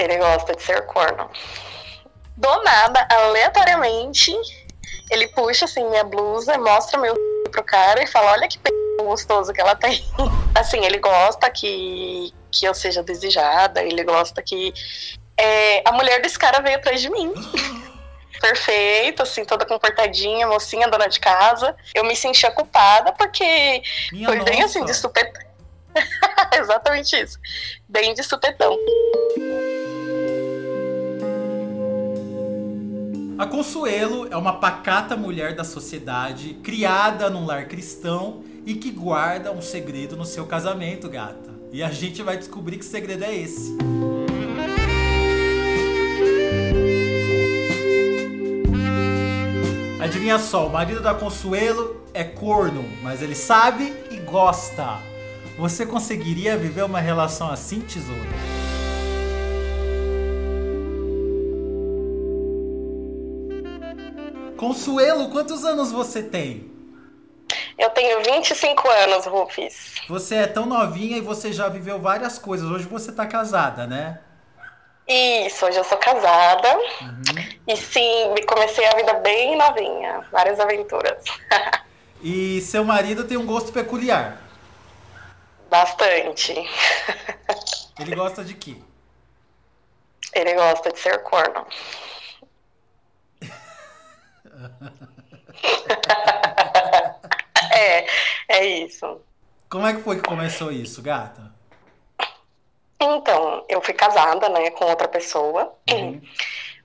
[0.00, 1.30] Ele gosta de ser corno.
[2.36, 4.32] Do nada, aleatoriamente,
[5.10, 7.14] ele puxa assim minha blusa, mostra meu
[7.52, 8.70] pro cara e fala: Olha que p
[9.04, 10.02] gostoso que ela tem.
[10.54, 14.72] assim, ele gosta que, que eu seja desejada, ele gosta que.
[15.36, 17.32] É, a mulher desse cara veio atrás de mim.
[18.40, 21.76] Perfeito, assim, toda comportadinha, mocinha, dona de casa.
[21.94, 23.82] Eu me sentia culpada porque
[24.12, 24.78] Minha foi bem nossa.
[24.78, 25.42] assim, de supetão.
[26.52, 27.38] Exatamente isso.
[27.88, 28.78] Bem de supetão.
[33.40, 39.50] A Consuelo é uma pacata mulher da sociedade, criada num lar cristão e que guarda
[39.50, 41.50] um segredo no seu casamento, gata.
[41.72, 43.78] E a gente vai descobrir que segredo é esse.
[50.02, 54.98] Adivinha só, o marido da Consuelo é corno, mas ele sabe e gosta.
[55.56, 58.59] Você conseguiria viver uma relação assim, tesouro?
[64.60, 66.70] Consuelo, quantos anos você tem?
[67.78, 69.94] Eu tenho 25 anos, Rufus.
[70.06, 72.70] Você é tão novinha e você já viveu várias coisas.
[72.70, 74.20] Hoje você tá casada, né?
[75.08, 76.78] Isso, hoje eu sou casada.
[77.66, 80.26] E sim, comecei a vida bem novinha.
[80.30, 81.24] Várias aventuras.
[82.22, 84.42] E seu marido tem um gosto peculiar.
[85.70, 86.52] Bastante.
[87.98, 88.76] Ele gosta de quê?
[90.34, 91.66] Ele gosta de ser corno.
[97.72, 98.06] é,
[98.48, 99.20] é isso.
[99.68, 101.50] Como é que foi que começou isso, gata?
[103.02, 105.74] Então, eu fui casada, né, com outra pessoa.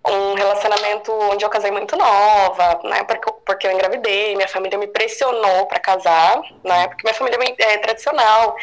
[0.08, 4.78] Um relacionamento onde eu casei muito nova, né, porque, eu- porque eu engravidei, minha família
[4.78, 8.56] me pressionou pra casar, né, porque minha família é é tradicional.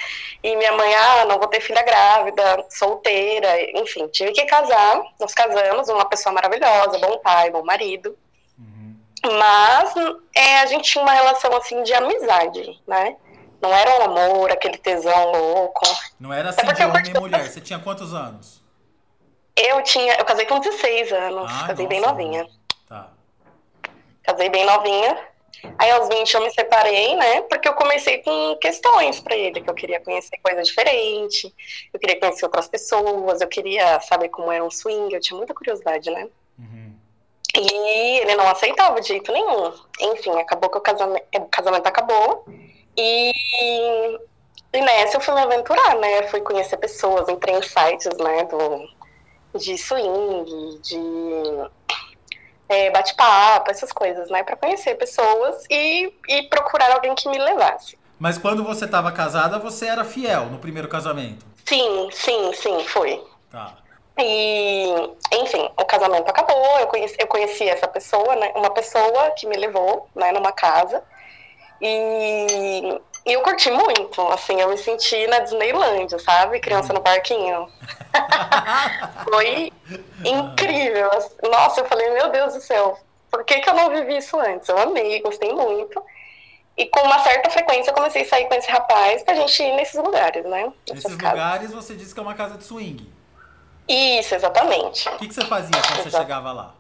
[0.43, 5.03] E minha mãe, ah, não vou ter filha grávida, solteira, enfim, tive que casar.
[5.19, 8.17] Nós casamos, uma pessoa maravilhosa, bom pai, bom marido.
[9.25, 9.95] Mas
[10.35, 13.17] é, a gente tinha uma relação assim de amizade, né?
[13.61, 15.83] Não era um amor, aquele tesão louco.
[16.19, 17.49] Não era assim porque de homem e mulher.
[17.49, 18.61] Você tinha quantos anos?
[19.57, 22.13] Eu tinha, eu casei com 16 anos, Ah, casei bem nossa.
[22.13, 22.47] novinha.
[22.89, 23.11] Tá.
[24.25, 25.17] Casei bem novinha.
[25.79, 27.43] Aí aos 20 eu me separei, né?
[27.43, 31.55] Porque eu comecei com questões pra ele, que eu queria conhecer coisa diferente,
[31.95, 35.55] eu queria conhecer outras pessoas, eu queria saber como era um swing, eu tinha muita
[35.55, 36.29] curiosidade, né?
[37.57, 39.73] E ele não aceitava de jeito nenhum.
[40.01, 42.45] Enfim, acabou que o casamento, o casamento acabou.
[42.97, 43.33] E,
[44.73, 46.23] e nessa eu fui me aventurar, né?
[46.29, 48.45] Fui conhecer pessoas, entrei em sites, né?
[48.45, 51.71] Do, de swing, de
[52.69, 54.43] é, bate-papo, essas coisas, né?
[54.43, 57.99] Pra conhecer pessoas e, e procurar alguém que me levasse.
[58.19, 61.45] Mas quando você tava casada, você era fiel no primeiro casamento.
[61.67, 63.23] Sim, sim, sim, foi.
[63.51, 63.82] Tá.
[64.19, 68.53] E, enfim, o casamento acabou, eu conheci, eu conheci essa pessoa, né?
[68.55, 71.03] Uma pessoa que me levou, né, numa casa.
[71.81, 76.61] E, e eu curti muito, assim, eu me senti na Disneylândia, sabe?
[76.61, 77.69] Criança no parquinho.
[79.25, 79.73] Foi
[80.25, 81.11] incrível.
[81.51, 82.99] Nossa, eu falei, meu Deus do céu,
[83.31, 84.69] por que, que eu não vivi isso antes?
[84.69, 86.03] Eu amei, gostei muito.
[86.77, 89.75] E com uma certa frequência eu comecei a sair com esse rapaz pra gente ir
[89.75, 90.73] nesses lugares, né?
[90.89, 93.11] Nesses lugares você disse que é uma casa de swing.
[93.89, 95.09] Isso, exatamente.
[95.09, 96.25] O que, que você fazia quando você Exato.
[96.25, 96.75] chegava lá?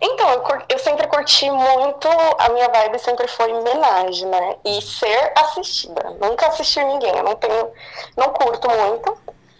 [0.00, 4.56] Então, eu, eu sempre curti muito, a minha vibe sempre foi homenagem, né?
[4.64, 6.16] E ser assistida.
[6.20, 7.72] Nunca assisti ninguém, eu não tenho,
[8.16, 9.16] não curto muito,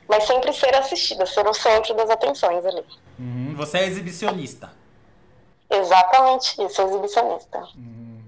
[0.08, 2.84] mas sempre ser assistida, ser o centro das atenções ali.
[3.18, 3.54] Uhum.
[3.56, 4.72] Você é exibicionista.
[5.70, 7.66] Exatamente isso, exibicionista.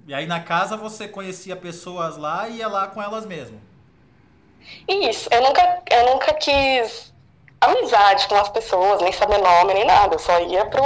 [0.06, 3.60] E aí na casa você conhecia pessoas lá e ia lá com elas mesmo.
[4.88, 7.05] Isso, eu nunca, eu nunca quis
[7.66, 10.14] amizade com as pessoas, nem saber nome, nem nada.
[10.14, 10.82] Eu só ia pro,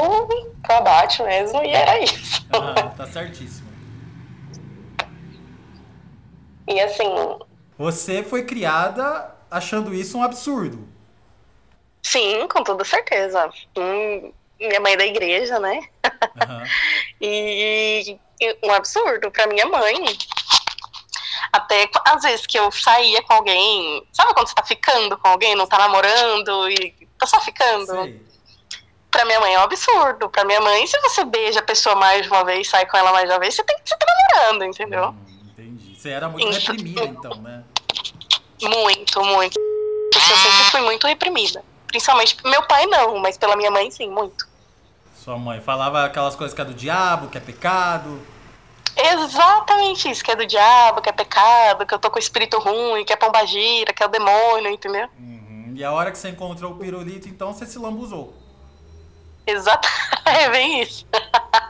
[0.63, 2.47] pro abate mesmo e era isso.
[2.53, 3.69] Aham, tá certíssimo.
[6.69, 7.09] E assim,
[7.79, 10.89] Você foi criada achando isso um absurdo.
[12.03, 13.51] sim, com toda certeza.
[13.77, 15.81] Hum, minha mãe é da igreja, né?
[16.37, 16.63] Aham.
[17.23, 19.95] E, e um absurdo pra minha mãe.
[21.53, 25.55] Até às vezes que eu saía com alguém, sabe quando você tá ficando com alguém,
[25.57, 27.87] não tá namorando e tá só ficando?
[27.87, 28.31] Sei.
[29.11, 30.29] Pra minha mãe é um absurdo.
[30.31, 33.11] Pra minha mãe, se você beija a pessoa mais de uma vez, sai com ela
[33.11, 35.09] mais de uma vez, você tem que estar namorando, entendeu?
[35.09, 35.97] Hum, entendi.
[35.97, 37.65] Você era muito reprimida então, né?
[38.63, 39.59] Muito, muito.
[39.59, 41.65] Eu sempre fui muito reprimida.
[41.89, 44.49] Principalmente meu pai não, mas pela minha mãe sim, muito.
[45.17, 48.21] Sua mãe falava aquelas coisas que é do diabo, que é pecado.
[48.97, 52.59] Exatamente isso, que é do diabo, que é pecado, que eu tô com o espírito
[52.59, 55.09] ruim, que é pombagira, que é o demônio, entendeu?
[55.19, 55.73] Uhum.
[55.77, 58.35] E a hora que você encontrou o pirulito, então você se lambuzou.
[59.47, 59.89] Exato,
[60.27, 61.07] é bem isso.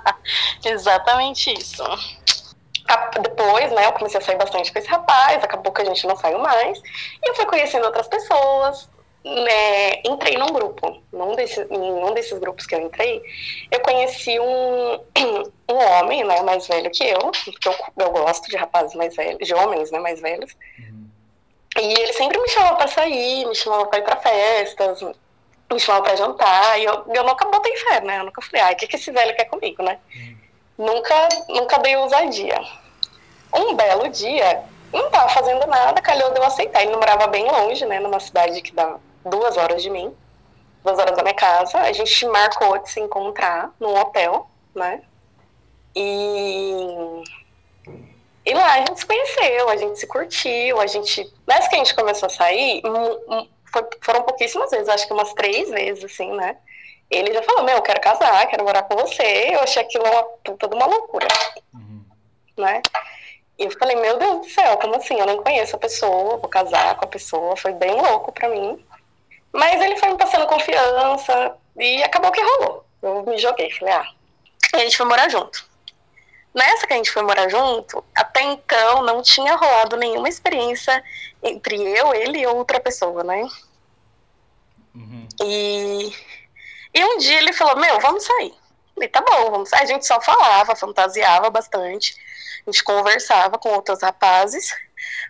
[0.65, 1.85] Exatamente isso.
[3.23, 6.17] Depois, né, eu comecei a sair bastante com esse rapaz, acabou que a gente não
[6.17, 6.79] saiu mais.
[6.79, 8.89] E eu fui conhecendo outras pessoas,
[9.25, 11.03] né, entrei num grupo.
[11.13, 13.23] Num desses, em um desses grupos que eu entrei,
[13.71, 15.01] eu conheci um,
[15.71, 19.47] um homem, né, mais velho que eu, porque eu, eu gosto de rapazes mais velhos,
[19.47, 20.57] de homens, né, mais velhos.
[20.79, 21.09] Uhum.
[21.79, 25.03] E ele sempre me chamava para sair, me chamava para ir para festas,
[25.73, 28.19] me chamava para jantar, e eu, eu nunca botei fé, né?
[28.19, 29.99] Eu nunca falei, ai, o que, que esse velho quer comigo, né?
[30.15, 30.37] Uhum.
[30.79, 32.59] Nunca, nunca dei ousadia.
[33.55, 36.83] Um belo dia, não tava fazendo nada, calhou de eu aceitar.
[36.83, 38.01] Ele morava bem longe, né?
[38.01, 40.15] Numa cidade que dá duas horas de mim,
[40.85, 41.79] duas horas da minha casa.
[41.79, 45.03] A gente marcou de se encontrar num hotel, né?
[45.95, 47.23] E,
[48.47, 51.33] e lá a gente se conheceu, a gente se curtiu, a gente.
[51.47, 52.83] Nessa que a gente começou a sair,
[53.73, 56.57] foi, foram pouquíssimas vezes, acho que umas três vezes, assim, né?
[57.11, 59.49] ele já falou, meu, eu quero casar, quero morar com você.
[59.53, 61.27] Eu achei aquilo uma puta de uma loucura.
[61.75, 62.05] Uhum.
[62.57, 62.81] Né?
[63.59, 65.19] E eu falei, meu Deus do céu, como assim?
[65.19, 67.57] Eu nem conheço a pessoa, vou casar com a pessoa.
[67.57, 68.83] Foi bem louco pra mim.
[69.53, 72.85] Mas ele foi me passando confiança e acabou que rolou.
[73.03, 74.09] Eu me joguei, falei, ah.
[74.75, 75.69] E a gente foi morar junto.
[76.55, 81.03] Nessa que a gente foi morar junto, até então não tinha rolado nenhuma experiência
[81.43, 83.49] entre eu, ele e outra pessoa, né?
[84.95, 85.29] Uhum.
[85.43, 86.13] E
[86.95, 88.55] e um dia ele falou: Meu, vamos sair.
[88.95, 89.83] falei: Tá bom, vamos sair.
[89.83, 92.17] A gente só falava, fantasiava bastante.
[92.67, 94.75] A gente conversava com outros rapazes,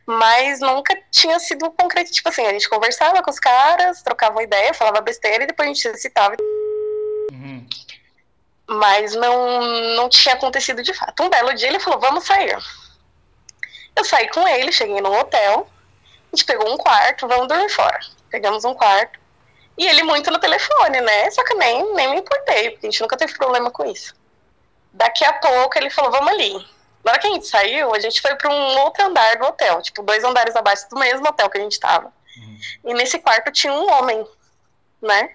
[0.07, 2.11] mas nunca tinha sido concreto.
[2.11, 5.69] Tipo assim, a gente conversava com os caras, trocava uma ideia, falava besteira e depois
[5.69, 6.37] a gente se citava.
[7.31, 7.67] Uhum.
[8.69, 9.61] Mas não,
[9.97, 11.23] não tinha acontecido de fato.
[11.23, 12.57] Um belo dia ele falou: Vamos sair.
[13.97, 15.69] Eu saí com ele, cheguei no hotel,
[16.33, 17.99] a gente pegou um quarto, vamos dormir fora.
[18.31, 19.19] Pegamos um quarto.
[19.77, 21.31] E ele muito no telefone, né?
[21.31, 24.15] Só que nem, nem me importei, porque a gente nunca teve problema com isso.
[24.93, 26.67] Daqui a pouco ele falou, vamos ali.
[27.05, 29.81] Na hora que a gente saiu, a gente foi para um outro andar do hotel,
[29.83, 32.13] tipo, dois andares abaixo do mesmo hotel que a gente tava.
[32.37, 32.59] Uhum.
[32.91, 34.27] E nesse quarto tinha um homem,
[35.01, 35.35] né?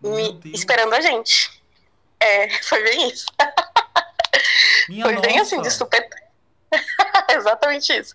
[0.00, 1.62] Me, esperando a gente.
[2.18, 3.26] É, foi bem isso.
[4.88, 5.26] Minha foi nossa.
[5.26, 6.18] bem assim, de supetão.
[7.30, 8.14] Exatamente isso.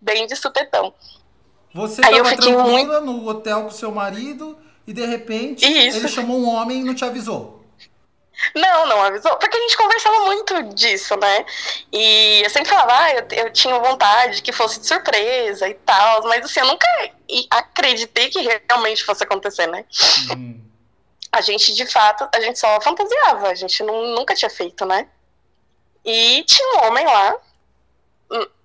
[0.00, 0.92] Bem de supetão.
[1.72, 3.00] Você Aí tava tranquila muito...
[3.02, 5.98] no hotel com seu marido e de repente Isso.
[5.98, 7.65] ele chamou um homem e não te avisou.
[8.54, 11.44] Não, não avisou, porque a gente conversava muito disso, né?
[11.92, 16.22] E eu sempre falava, ah, eu, eu tinha vontade que fosse de surpresa e tal,
[16.24, 16.86] mas assim, eu nunca
[17.50, 19.84] acreditei que realmente fosse acontecer, né?
[20.36, 20.60] Hum.
[21.32, 25.08] A gente, de fato, a gente só fantasiava, a gente não, nunca tinha feito, né?
[26.04, 27.34] E tinha um homem lá,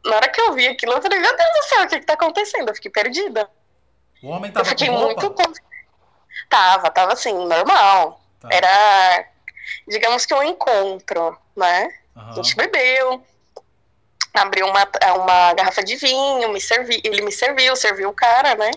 [0.06, 2.06] na hora que eu vi aquilo, eu falei, meu Deus do céu, o que que
[2.06, 2.69] tá acontecendo?
[2.69, 3.50] Eu fiquei perdida.
[4.24, 5.36] O homem tava Eu fiquei muito...
[6.50, 8.22] Tava, tava assim, normal.
[8.39, 8.50] Tá.
[8.51, 9.31] Era,
[9.88, 11.89] digamos que um encontro, né?
[12.15, 12.29] Uhum.
[12.29, 13.23] A gente bebeu,
[14.33, 18.71] abriu uma, uma garrafa de vinho, me servi, ele me serviu, serviu o cara, né?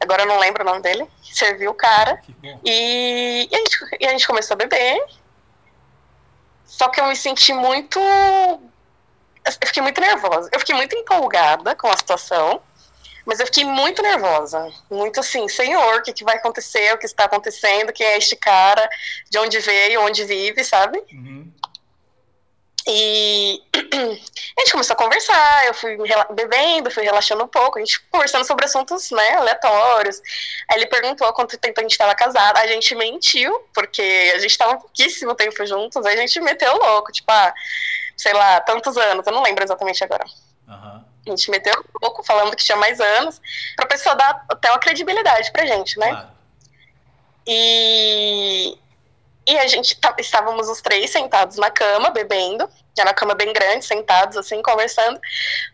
[0.00, 1.08] Agora eu não lembro o nome dele.
[1.22, 2.22] Serviu o cara.
[2.64, 5.04] E, e, a gente, e a gente começou a beber.
[6.64, 7.98] Só que eu me senti muito
[9.60, 10.48] eu fiquei muito nervosa.
[10.52, 12.60] Eu fiquei muito empolgada com a situação,
[13.24, 14.72] mas eu fiquei muito nervosa.
[14.90, 18.36] Muito assim, senhor, o que, que vai acontecer, o que está acontecendo, quem é este
[18.36, 18.88] cara,
[19.30, 20.98] de onde veio, onde vive, sabe?
[21.12, 21.52] Uhum.
[22.90, 25.98] E a gente começou a conversar, eu fui
[26.30, 30.22] bebendo, fui relaxando um pouco, a gente conversando sobre assuntos, né, aleatórios.
[30.70, 34.52] Aí ele perguntou quanto tempo a gente estava casado, a gente mentiu, porque a gente
[34.52, 37.52] estava pouquíssimo tempo juntos, aí a gente meteu louco, tipo, ah,
[38.16, 40.24] sei lá, tantos anos, eu não lembro exatamente agora.
[41.26, 43.40] A gente meteu um pouco falando que tinha mais anos,
[43.76, 46.08] pra pessoa dar até uma credibilidade pra gente, né?
[46.08, 46.28] Claro.
[47.46, 48.78] E,
[49.46, 53.52] e a gente tá, estávamos os três sentados na cama, bebendo, já na cama bem
[53.52, 55.18] grande, sentados assim, conversando.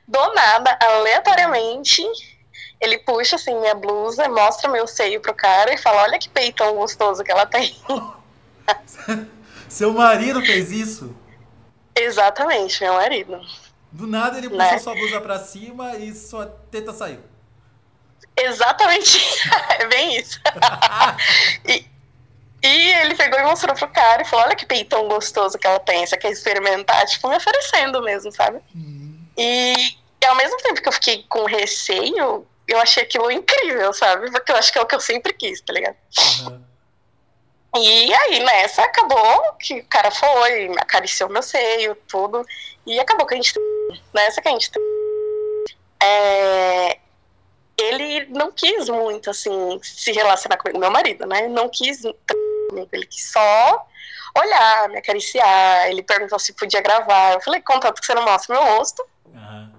[0.07, 2.03] Do nada, aleatoriamente,
[2.81, 6.77] ele puxa assim minha blusa, mostra meu seio pro cara e fala: Olha que peitão
[6.77, 7.77] gostoso que ela tem.
[9.69, 11.15] Seu marido fez isso?
[11.97, 13.41] Exatamente, meu marido.
[13.95, 14.79] Do nada ele puxou né?
[14.79, 17.21] sua blusa pra cima e sua teta saiu.
[18.37, 19.23] Exatamente,
[19.79, 20.41] é bem isso.
[21.65, 21.87] e,
[22.61, 25.79] e ele pegou e mostrou pro cara e falou: Olha que peitão gostoso que ela
[25.79, 27.07] tem, você quer experimentar?
[27.07, 28.59] Tipo, me oferecendo mesmo, sabe?
[28.75, 29.17] Uhum.
[29.39, 29.75] E,
[30.21, 34.29] e, ao mesmo tempo que eu fiquei com receio, eu achei aquilo incrível, sabe?
[34.29, 35.97] Porque eu acho que é o que eu sempre quis, tá ligado?
[36.41, 36.65] Uhum.
[37.77, 42.47] E aí, nessa, acabou que o cara foi, acariciou meu seio, tudo.
[42.87, 43.55] E acabou que a gente.
[44.15, 44.71] Nessa que a gente.
[46.03, 46.99] É...
[47.77, 51.49] ele não quis muito, assim, se relacionar comigo, meu marido, né?
[51.49, 52.03] Não quis
[52.69, 53.87] comigo, ele quis só
[54.39, 55.89] olhar, me acariciar.
[55.89, 57.35] Ele perguntou se podia gravar.
[57.35, 59.73] Eu falei, contanto que você não mostra meu rosto, uhum.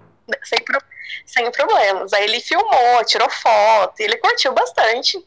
[0.44, 0.82] sem, pro,
[1.26, 2.12] sem problemas.
[2.12, 5.26] Aí ele filmou, tirou foto, ele curtiu bastante.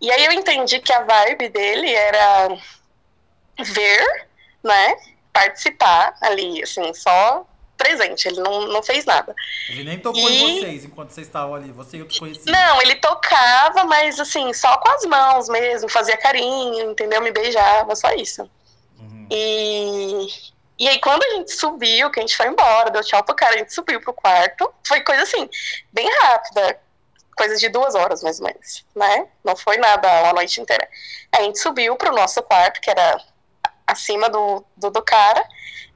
[0.00, 2.48] E aí eu entendi que a vibe dele era
[3.62, 4.26] ver,
[4.62, 4.96] né?
[5.32, 7.46] Participar ali, assim, só
[7.76, 9.34] presente, ele não, não fez nada.
[9.68, 10.42] Ele nem tocou e...
[10.42, 12.52] em vocês enquanto vocês estavam ali, você e outros conhecidos.
[12.52, 17.20] Não, ele tocava, mas assim, só com as mãos mesmo, fazia carinho, entendeu?
[17.20, 18.42] Me beijava, só isso.
[18.98, 19.26] Uhum.
[19.30, 20.26] E,
[20.78, 23.54] e aí, quando a gente subiu, que a gente foi embora, deu tchau pro cara,
[23.54, 25.48] a gente subiu pro quarto, foi coisa assim,
[25.92, 26.80] bem rápida,
[27.36, 29.26] coisa de duas horas mais ou menos, né?
[29.44, 30.88] Não foi nada uma noite inteira.
[31.32, 33.20] A gente subiu pro nosso quarto, que era
[33.86, 35.44] acima do, do, do cara,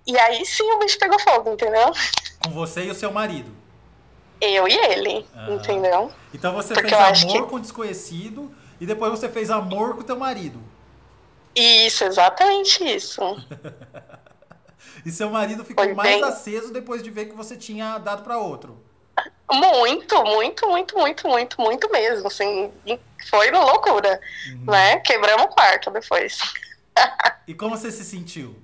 [0.06, 1.92] e aí sim o bicho pegou fogo, entendeu?
[2.44, 3.50] Com você e o seu marido?
[4.40, 5.50] Eu e ele, ah.
[5.50, 6.12] entendeu?
[6.32, 7.50] Então você Porque fez amor que...
[7.50, 10.60] com o desconhecido e depois você fez amor com o teu marido.
[11.54, 13.20] Isso, exatamente isso.
[15.04, 16.24] e seu marido ficou Foi mais bem...
[16.24, 18.87] aceso depois de ver que você tinha dado para outro.
[19.50, 22.28] Muito, muito, muito, muito, muito, muito mesmo.
[22.28, 22.72] Assim,
[23.30, 24.64] foi loucura, uhum.
[24.66, 24.98] né?
[25.00, 26.38] Quebramos o quarto depois.
[27.46, 28.60] e como você se sentiu?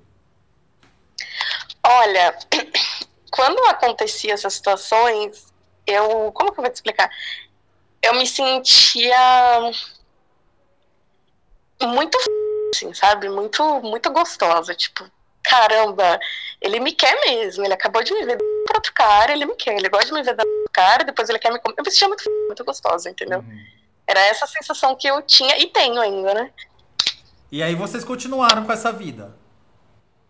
[1.87, 2.37] Olha,
[3.31, 5.53] quando acontecia essas situações,
[5.87, 6.31] eu.
[6.33, 7.11] Como que eu vou te explicar?
[8.03, 9.71] Eu me sentia
[11.83, 12.19] muito
[12.75, 13.29] assim, sabe?
[13.29, 14.75] Muito, muito gostosa.
[14.75, 15.11] Tipo,
[15.43, 16.19] caramba,
[16.61, 17.65] ele me quer mesmo.
[17.65, 19.77] Ele acabou de me ver pro outro cara, ele me quer.
[19.77, 21.77] Ele gosta de me ver do cara, depois ele quer me comer.
[21.79, 23.39] Eu me sentia muito, muito gostosa, entendeu?
[23.39, 23.65] Uhum.
[24.07, 26.51] Era essa sensação que eu tinha e tenho ainda, né?
[27.51, 29.35] E aí vocês continuaram com essa vida?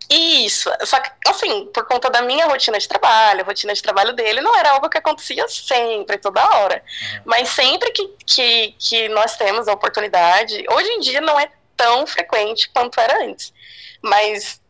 [0.07, 4.13] Isso, só que, assim, por conta da minha rotina de trabalho, a rotina de trabalho
[4.13, 6.75] dele, não era algo que acontecia sempre, toda hora.
[6.75, 7.21] Uhum.
[7.25, 12.05] Mas sempre que, que, que nós temos a oportunidade, hoje em dia não é tão
[12.05, 13.51] frequente quanto era antes.
[13.99, 14.61] Mas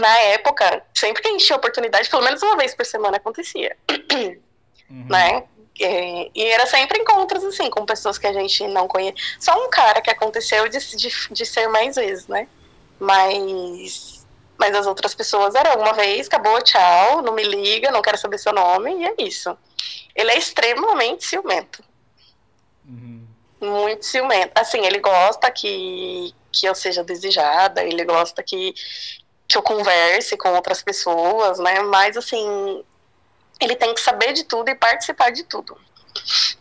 [0.00, 3.76] na época, sempre que a gente tinha oportunidade, pelo menos uma vez por semana acontecia.
[4.90, 5.06] Uhum.
[5.08, 5.44] Né?
[5.78, 9.20] E, e, era sempre encontros assim, com pessoas que a gente não conhecia.
[9.40, 12.46] Só um cara que aconteceu de, de, de ser mais vezes, né?
[13.00, 14.24] Mas
[14.56, 18.38] mas as outras pessoas era uma vez, acabou, tchau, não me liga, não quero saber
[18.38, 19.56] seu nome, e é isso.
[20.14, 21.82] Ele é extremamente ciumento.
[22.86, 23.26] Uhum.
[23.60, 24.52] Muito ciumento.
[24.54, 28.74] Assim, ele gosta que, que eu seja desejada, ele gosta que,
[29.48, 31.80] que eu converse com outras pessoas, né?
[31.80, 32.84] Mas, assim,
[33.60, 35.76] ele tem que saber de tudo e participar de tudo.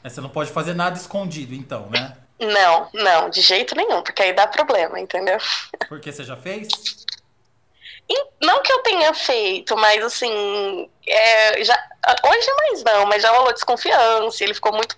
[0.03, 2.17] Você não pode fazer nada escondido, então, né?
[2.39, 5.37] Não, não, de jeito nenhum, porque aí dá problema, entendeu?
[5.87, 6.67] Porque você já fez?
[8.41, 11.81] Não que eu tenha feito, mas assim, é, já,
[12.27, 14.95] hoje mais não, mas já rolou desconfiança, ele ficou muito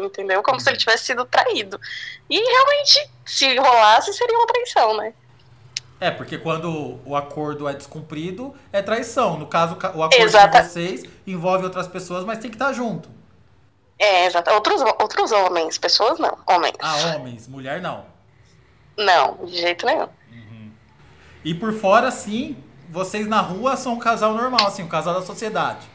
[0.00, 0.42] entendeu?
[0.42, 1.80] Como se ele tivesse sido traído.
[2.28, 5.14] E realmente, se rolasse, seria uma traição, né?
[6.00, 9.38] É, porque quando o acordo é descumprido, é traição.
[9.38, 10.62] No caso, o acordo Exata.
[10.62, 13.08] de vocês envolve outras pessoas, mas tem que estar junto.
[13.98, 14.50] É, exato.
[14.50, 16.72] Outros, outros homens, pessoas não, homens.
[16.80, 18.06] Ah, homens, mulher não.
[18.96, 20.08] Não, de jeito nenhum.
[21.44, 22.56] E por fora, assim,
[22.88, 25.86] vocês na rua são um casal normal, assim, um casal da sociedade.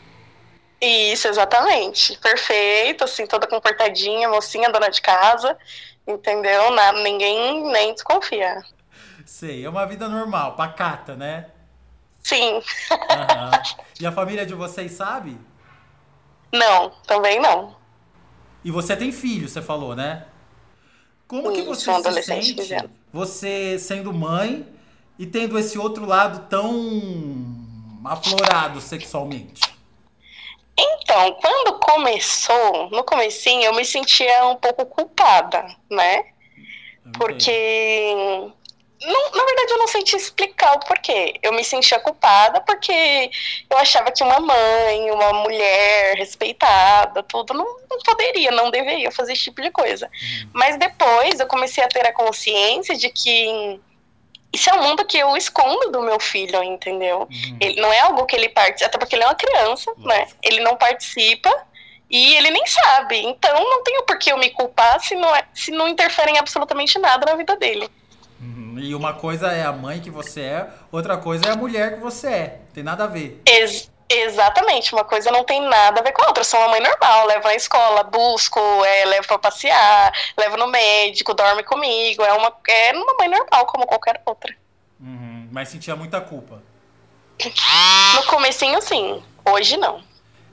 [0.81, 2.17] Isso, exatamente.
[2.19, 5.57] Perfeito, assim, toda comportadinha, mocinha, dona de casa,
[6.07, 6.71] entendeu?
[6.71, 8.63] Nada, ninguém nem desconfia.
[9.25, 11.47] Sei, é uma vida normal, pacata, né?
[12.23, 12.53] Sim.
[12.53, 12.61] Uhum.
[13.99, 15.37] E a família de vocês sabe?
[16.53, 17.75] Não, também não.
[18.63, 20.25] E você tem filho, você falou, né?
[21.27, 24.67] Como Isso, que você um se sente, você sendo mãe
[25.17, 26.63] e tendo esse outro lado tão
[28.05, 29.61] aflorado sexualmente?
[30.77, 36.25] Então, quando começou, no comecinho eu me sentia um pouco culpada, né?
[37.13, 38.51] Porque
[39.55, 41.35] verdade, eu não senti explicar o porquê.
[41.41, 43.31] Eu me sentia culpada porque
[43.69, 49.33] eu achava que uma mãe, uma mulher respeitada, tudo, não, não poderia, não deveria fazer
[49.33, 50.05] esse tipo de coisa.
[50.07, 50.49] Uhum.
[50.53, 53.79] Mas depois eu comecei a ter a consciência de que
[54.53, 57.19] isso é um mundo que eu escondo do meu filho, entendeu?
[57.19, 57.57] Uhum.
[57.59, 60.07] Ele não é algo que ele participa, até porque ele é uma criança, uhum.
[60.07, 60.27] né?
[60.41, 61.51] Ele não participa
[62.09, 63.17] e ele nem sabe.
[63.17, 66.37] Então não tenho por que eu me culpar se não, é, se não interfere em
[66.37, 67.89] absolutamente nada na vida dele.
[68.79, 71.99] E uma coisa é a mãe que você é, outra coisa é a mulher que
[71.99, 72.59] você é.
[72.73, 73.41] Tem nada a ver.
[73.45, 76.41] Ex Exatamente, uma coisa não tem nada a ver com a outra.
[76.41, 80.67] Eu sou uma mãe normal, levo na escola, busco, é, levo pra passear, levo no
[80.67, 82.21] médico, dorme comigo.
[82.21, 84.55] É uma, é uma mãe normal, como qualquer outra.
[84.99, 86.61] Uhum, mas sentia muita culpa.
[88.15, 89.23] No comecinho, sim.
[89.43, 90.03] Hoje, não.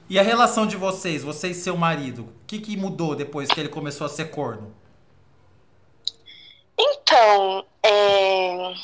[0.08, 3.68] E a relação de vocês, você e seu marido, que, que mudou depois que ele
[3.68, 4.74] começou a ser corno?
[6.82, 8.74] Então, é...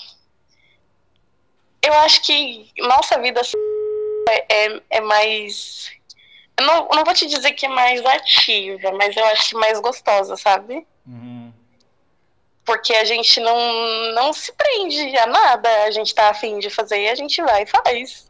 [1.82, 3.40] eu acho que nossa vida
[4.28, 5.90] é, é, é mais.
[6.56, 9.80] Eu não, não vou te dizer que é mais ativa, mas eu acho que mais
[9.80, 10.86] gostosa, sabe?
[11.06, 11.52] Uhum.
[12.64, 17.02] Porque a gente não, não se prende a nada, a gente tá afim de fazer
[17.02, 18.28] e a gente vai e faz.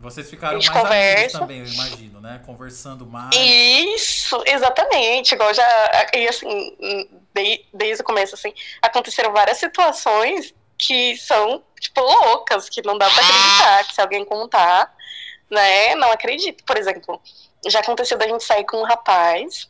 [0.00, 1.38] Vocês ficaram mais conversa.
[1.40, 2.40] também, eu imagino, né?
[2.46, 3.36] Conversando mais.
[3.36, 5.34] Isso, exatamente.
[5.34, 6.08] Igual já.
[6.14, 6.76] E assim,
[7.34, 13.08] de- desde o começo, assim, aconteceram várias situações que são, tipo, loucas, que não dá
[13.10, 14.94] pra acreditar, que se alguém contar,
[15.50, 16.64] né, não acredito.
[16.64, 17.20] Por exemplo,
[17.66, 19.68] já aconteceu da gente sair com um rapaz,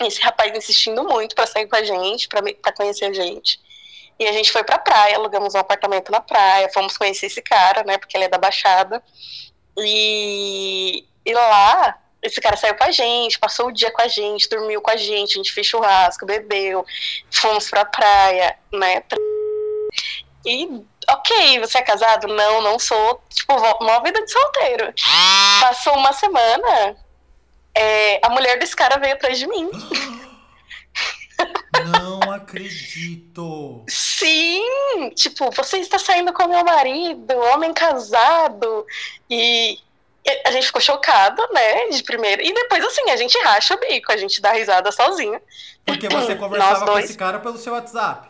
[0.00, 3.60] esse rapaz insistindo muito pra sair com a gente, pra conhecer a gente.
[4.18, 7.84] E a gente foi pra praia, alugamos um apartamento na praia, fomos conhecer esse cara,
[7.84, 9.02] né, porque ele é da Baixada.
[9.76, 14.48] E, e lá, esse cara saiu com a gente, passou o dia com a gente,
[14.48, 16.84] dormiu com a gente, a gente fez churrasco, bebeu,
[17.30, 19.02] fomos pra praia, né?
[20.46, 22.26] E, ok, você é casado?
[22.28, 23.22] Não, não sou.
[23.28, 24.92] Tipo, uma vida de solteiro.
[25.60, 26.96] Passou uma semana,
[27.74, 29.70] é, a mulher desse cara veio atrás de mim.
[31.92, 33.84] Não acredito.
[33.88, 35.10] Sim!
[35.16, 38.86] Tipo, você está saindo com meu marido, homem casado.
[39.28, 39.78] E
[40.44, 41.88] a gente ficou chocado, né?
[41.88, 42.42] De primeiro.
[42.42, 45.40] E depois, assim, a gente racha o bico, a gente dá risada sozinha.
[45.84, 48.28] Porque você conversava com esse cara pelo seu WhatsApp.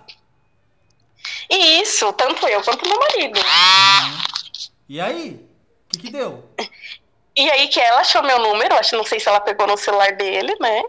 [1.51, 3.41] E isso, tanto eu quanto meu marido.
[4.89, 5.41] E aí?
[5.87, 6.45] O que, que deu?
[7.37, 10.13] E aí que ela achou meu número, acho não sei se ela pegou no celular
[10.13, 10.83] dele, né?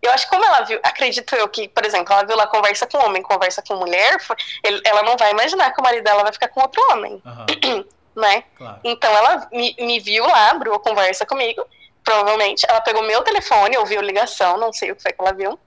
[0.00, 2.86] Eu acho que como ela viu, acredito eu que, por exemplo, ela viu lá conversa
[2.86, 4.16] com homem, conversa com mulher,
[4.62, 7.46] ele- ela não vai imaginar que o marido dela vai ficar com outro homem, Aham,
[8.18, 8.44] né?
[8.56, 8.80] claro.
[8.84, 11.64] Então ela me, me viu lá, abriu a conversa comigo,
[12.04, 12.66] provavelmente.
[12.68, 15.58] Ela pegou meu telefone, ouviu ligação, não sei o que foi que ela viu.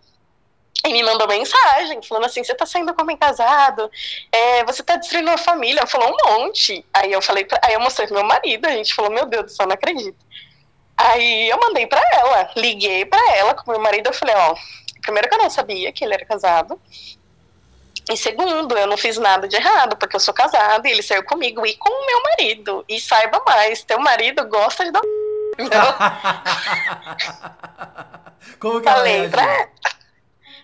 [0.86, 3.90] E me mandou mensagem, falando assim: você tá saindo com homem casado,
[4.32, 5.86] é, você tá destruindo a família.
[5.86, 6.84] Falou um monte.
[6.94, 9.46] Aí eu falei, pra, aí eu mostrei pro meu marido, a gente falou: meu Deus
[9.46, 10.18] do céu, não acredito.
[10.98, 14.08] Aí eu mandei pra ela, liguei pra ela com meu marido.
[14.08, 14.56] Eu falei: ó,
[15.02, 16.82] primeiro que eu não sabia que ele era casado.
[18.12, 21.24] E segundo, eu não fiz nada de errado, porque eu sou casada e ele saiu
[21.24, 22.84] comigo e com o meu marido.
[22.90, 25.02] E saiba mais, teu marido gosta de dar.
[25.60, 25.82] Então,
[28.60, 29.32] Como que ela falei reagiu?
[29.32, 29.68] pra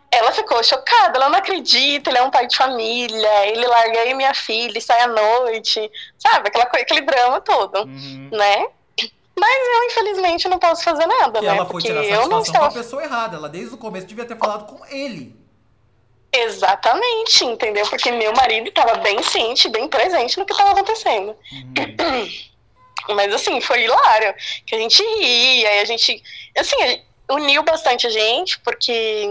[0.09, 4.13] ela ficou chocada, ela não acredita, ele é um pai de família, ele larga aí
[4.13, 6.47] minha filha e sai à noite, sabe?
[6.47, 8.29] Aquela coisa, aquele drama todo, Uhum.
[8.31, 8.67] né?
[9.39, 11.47] Mas eu, infelizmente, não posso fazer nada, E né?
[11.49, 12.73] ela foi Porque tirar eu não satisfação com a estava.
[12.73, 13.37] pessoa errada.
[13.37, 15.35] Ela desde o começo devia ter falado com ele.
[16.43, 17.85] Exatamente, entendeu?
[17.87, 21.35] Porque meu marido estava bem ciente, bem presente no que estava acontecendo.
[21.51, 23.15] Uhum.
[23.15, 24.33] Mas assim, foi hilário.
[24.65, 26.21] Que a gente ria, e a gente.
[26.57, 29.27] Assim, a- uniu bastante a gente, porque,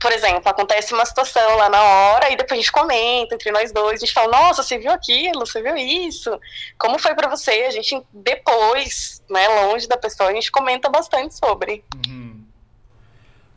[0.00, 3.72] por exemplo, acontece uma situação lá na hora, e depois a gente comenta entre nós
[3.72, 6.38] dois, a gente fala, nossa, você viu aquilo, você viu isso?
[6.78, 7.50] Como foi pra você?
[7.66, 11.84] A gente, depois, né, longe da pessoa, a gente comenta bastante sobre.
[12.06, 12.17] Uhum.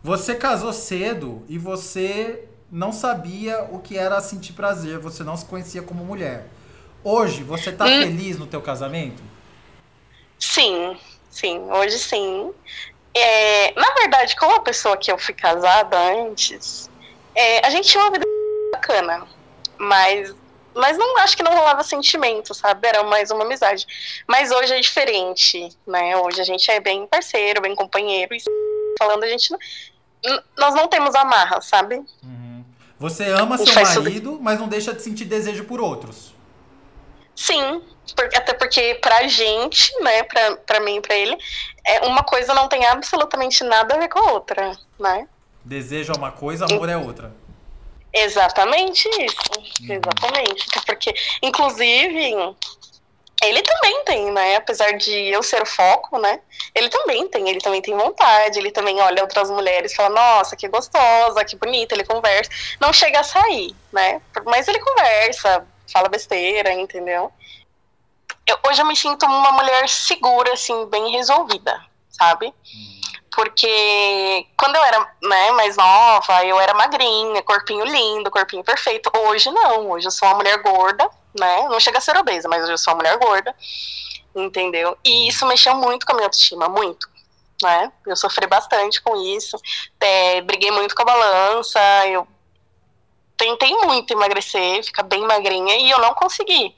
[0.03, 5.45] Você casou cedo e você não sabia o que era sentir prazer, você não se
[5.45, 6.47] conhecia como mulher.
[7.03, 8.01] Hoje, você tá Hum.
[8.01, 9.21] feliz no teu casamento?
[10.39, 10.97] Sim,
[11.29, 12.51] sim, hoje sim.
[13.13, 16.89] É, na verdade, com a pessoa que eu fui casada antes,
[17.35, 18.25] é, a gente tinha uma vida
[18.71, 19.27] bacana,
[19.77, 20.33] mas,
[20.73, 22.87] mas não acho que não rolava sentimento, sabe?
[22.87, 23.85] Era mais uma amizade.
[24.27, 26.15] Mas hoje é diferente, né?
[26.17, 28.39] Hoje a gente é bem parceiro, bem companheiro, e
[29.01, 29.49] falando, a gente
[30.55, 31.95] nós não temos amarra, sabe?
[32.23, 32.63] Uhum.
[32.99, 36.31] Você ama seu marido, mas não deixa de sentir desejo por outros.
[37.35, 37.81] Sim,
[38.15, 41.35] por- até porque pra gente, né, pra, pra mim e pra ele,
[41.83, 45.27] é, uma coisa não tem absolutamente nada a ver com a outra, né?
[45.65, 47.33] Desejo é uma coisa, amor é outra.
[48.13, 49.37] Exatamente isso,
[49.89, 50.67] exatamente.
[50.69, 52.33] Até Porque, inclusive,
[53.41, 54.55] ele também tem, né?
[54.55, 56.39] Apesar de eu ser o foco, né?
[56.75, 60.55] Ele também tem, ele também tem vontade, ele também olha outras mulheres e fala, nossa,
[60.55, 62.51] que gostosa, que bonita, ele conversa.
[62.79, 64.21] Não chega a sair, né?
[64.45, 67.31] Mas ele conversa, fala besteira, entendeu?
[68.45, 72.53] Eu- hoje eu me sinto uma mulher segura, assim, bem resolvida, sabe?
[73.33, 79.09] Porque quando eu era né, mais nova, eu era magrinha, corpinho lindo, corpinho perfeito.
[79.15, 81.67] Hoje não, hoje eu sou uma mulher gorda, né?
[81.69, 83.55] Não chega a ser obesa, mas eu sou uma mulher gorda,
[84.35, 84.97] entendeu?
[85.03, 87.09] E isso mexeu muito com a minha autoestima, muito.
[87.61, 87.91] Né?
[88.07, 89.59] Eu sofri bastante com isso,
[89.99, 92.27] é, briguei muito com a balança, eu
[93.37, 96.75] tentei muito emagrecer, ficar bem magrinha, e eu não consegui.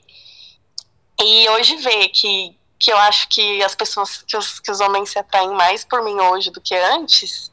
[1.20, 5.10] E hoje ver que, que eu acho que as pessoas, que os, que os homens
[5.10, 7.50] se atraem mais por mim hoje do que antes,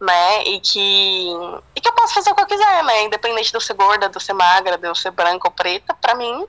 [0.00, 0.44] né?
[0.44, 1.30] E que,
[1.76, 3.04] e que eu posso fazer o que eu quiser, né?
[3.04, 5.94] Independente de eu ser gorda, de eu ser magra, de eu ser branca ou preta,
[5.94, 6.46] para mim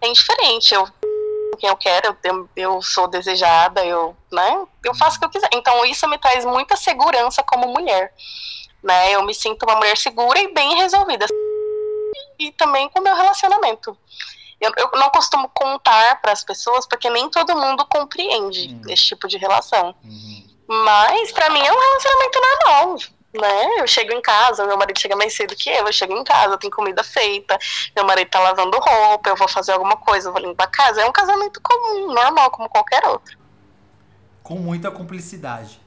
[0.00, 0.74] é indiferente.
[0.74, 0.88] Eu
[1.56, 4.66] quem eu quero, eu, eu sou desejada, eu, né?
[4.84, 5.48] Eu faço o que eu quiser.
[5.52, 8.12] Então isso me traz muita segurança como mulher,
[8.82, 9.12] né?
[9.12, 11.26] Eu me sinto uma mulher segura e bem resolvida.
[12.38, 13.96] E, e também com o meu relacionamento.
[14.60, 18.92] Eu, eu não costumo contar para as pessoas porque nem todo mundo compreende uhum.
[18.92, 19.94] esse tipo de relação.
[20.02, 20.53] Uhum.
[20.66, 22.96] Mas para mim é um relacionamento normal,
[23.34, 23.80] né?
[23.80, 26.56] Eu chego em casa, meu marido chega mais cedo que eu, eu chego em casa,
[26.56, 27.58] tem comida feita,
[27.94, 31.02] meu marido tá lavando roupa, eu vou fazer alguma coisa, eu vou limpar a casa.
[31.02, 33.36] É um casamento comum, normal, como qualquer outro.
[34.42, 35.80] Com muita cumplicidade.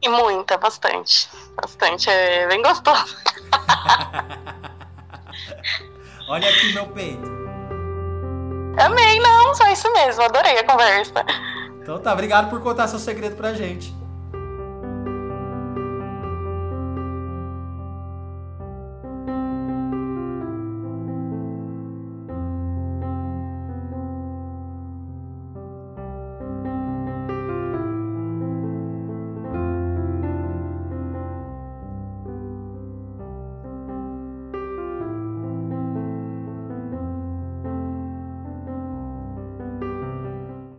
[0.00, 1.28] E muita, bastante.
[1.54, 3.16] Bastante, é bem gostoso.
[6.28, 7.38] Olha aqui meu peito.
[8.78, 11.24] Amei, não, só isso mesmo, adorei a conversa.
[11.88, 13.94] Então tá, obrigado por contar seu segredo pra gente.